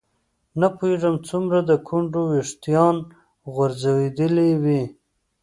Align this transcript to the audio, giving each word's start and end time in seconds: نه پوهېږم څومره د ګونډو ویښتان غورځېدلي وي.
نه 0.59 0.67
پوهېږم 0.75 1.15
څومره 1.27 1.59
د 1.69 1.71
ګونډو 1.87 2.21
ویښتان 2.31 2.95
غورځېدلي 3.53 4.51
وي. 4.63 4.83